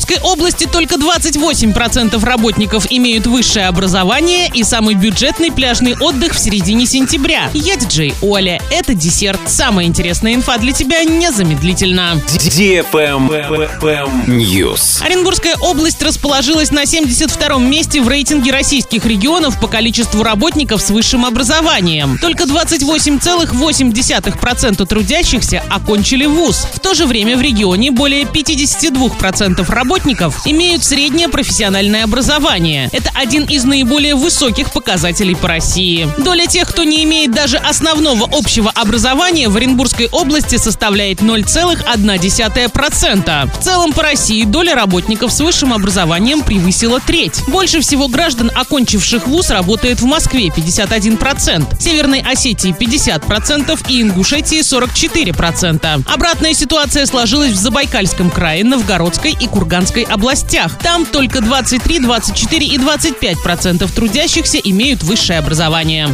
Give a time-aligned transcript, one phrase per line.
[0.00, 6.86] Оренбургской области только 28% работников имеют высшее образование и самый бюджетный пляжный отдых в середине
[6.86, 7.50] сентября.
[7.52, 8.62] Я диджей Оля.
[8.70, 9.38] Это десерт.
[9.46, 12.18] Самая интересная инфа для тебя незамедлительно.
[14.26, 15.04] News.
[15.04, 21.26] Оренбургская область расположилась на 72-м месте в рейтинге российских регионов по количеству работников с высшим
[21.26, 22.16] образованием.
[22.22, 26.66] Только 28,8% трудящихся окончили вуз.
[26.72, 29.89] В то же время в регионе более 52% работников
[30.44, 32.88] имеют среднее профессиональное образование.
[32.92, 36.08] Это один из наиболее высоких показателей по России.
[36.16, 43.50] Доля тех, кто не имеет даже основного общего образования в Оренбургской области составляет 0,1%.
[43.52, 47.42] В целом по России доля работников с высшим образованием превысила треть.
[47.48, 56.04] Больше всего граждан, окончивших вуз, работает в Москве 51%, Северной Осетии 50% и Ингушетии 44%.
[56.06, 60.78] Обратная ситуация сложилась в Забайкальском крае, Новгородской и Курганской областях.
[60.78, 66.08] Там только 23, 24 и 25 процентов трудящихся имеют высшее образование.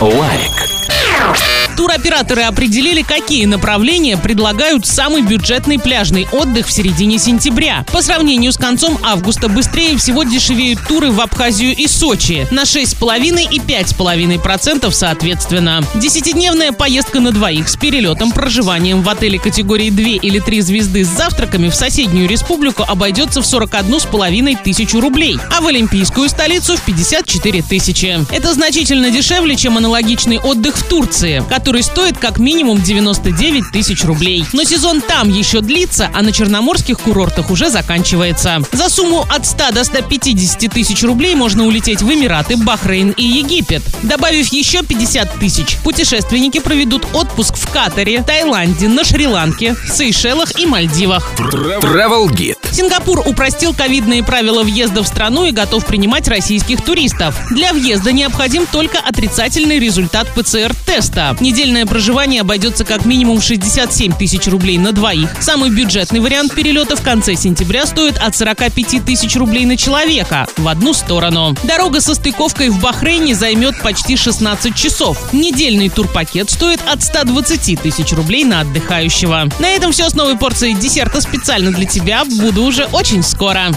[0.00, 1.61] Лайк.
[1.76, 7.84] Туроператоры определили, какие направления предлагают самый бюджетный пляжный отдых в середине сентября.
[7.92, 13.48] По сравнению с концом августа быстрее всего дешевеют туры в Абхазию и Сочи на 6,5
[13.50, 15.82] и 5,5% соответственно.
[15.94, 21.08] Десятидневная поездка на двоих с перелетом, проживанием в отеле категории 2 или 3 звезды с
[21.08, 27.62] завтраками в соседнюю республику обойдется в 41,5 тысячу рублей, а в олимпийскую столицу в 54
[27.62, 28.18] тысячи.
[28.30, 34.44] Это значительно дешевле, чем аналогичный отдых в Турции, который стоит как минимум 99 тысяч рублей.
[34.52, 38.60] Но сезон там еще длится, а на черноморских курортах уже заканчивается.
[38.72, 43.82] За сумму от 100 до 150 тысяч рублей можно улететь в Эмираты, Бахрейн и Египет.
[44.02, 51.32] Добавив еще 50 тысяч, путешественники проведут отпуск в Катаре, Таиланде, на Шри-Ланке, Сейшелах и Мальдивах.
[51.38, 52.56] Travel Guide.
[52.72, 57.34] Сингапур упростил ковидные правила въезда в страну и готов принимать российских туристов.
[57.50, 61.36] Для въезда необходим только отрицательный результат ПЦР-теста.
[61.52, 65.28] Недельное проживание обойдется как минимум в 67 тысяч рублей на двоих.
[65.38, 70.66] Самый бюджетный вариант перелета в конце сентября стоит от 45 тысяч рублей на человека в
[70.66, 71.54] одну сторону.
[71.64, 75.30] Дорога со стыковкой в Бахрейне займет почти 16 часов.
[75.34, 79.50] Недельный турпакет стоит от 120 тысяч рублей на отдыхающего.
[79.58, 82.24] На этом все с новой порцией десерта специально для тебя.
[82.24, 83.64] Буду уже очень скоро.